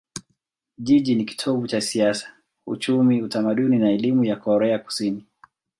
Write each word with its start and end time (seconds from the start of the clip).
Jiji 0.77 1.15
ni 1.15 1.25
kitovu 1.25 1.67
cha 1.67 1.81
siasa, 1.81 2.33
uchumi, 2.67 3.21
utamaduni 3.21 3.79
na 3.79 3.91
elimu 3.91 4.23
ya 4.25 4.35
Korea 4.35 4.79
Kusini. 4.79 5.25